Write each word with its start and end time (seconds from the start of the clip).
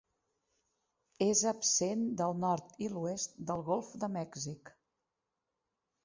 És 1.25 1.41
absent 1.51 2.01
del 2.21 2.33
nord 2.43 2.73
i 2.85 2.89
l'oest 2.93 3.35
del 3.51 3.61
golf 3.67 3.91
de 4.05 4.09
Mèxic. 4.15 4.73